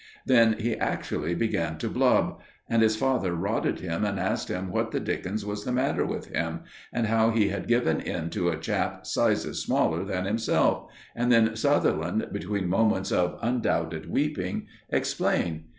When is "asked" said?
4.19-4.47